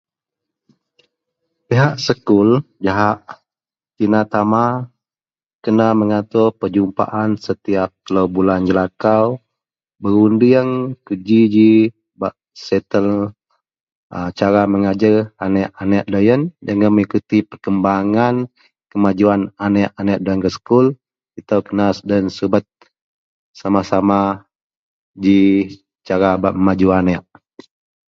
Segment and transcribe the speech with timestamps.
[1.67, 2.49] Pihak sekul
[2.85, 3.19] jahak
[3.95, 4.65] tina tama
[5.63, 9.25] kena mengatur perjumpaan setiyap telou bulan jelakau,
[10.01, 10.71] berudieng
[11.05, 11.71] kejiji
[12.19, 12.33] bak
[12.65, 13.07] setel
[14.39, 18.35] cara mengajer aneak-aneak loyen jegem mengikuti perkembangan
[18.91, 20.85] kemajuan aneak-aneak duayen gak sekul
[21.39, 21.67] Itou loyen
[22.01, 22.65] kena subet
[23.59, 24.19] sama-sama
[25.23, 25.37] ji
[26.07, 27.23] cara bak memaju aneak.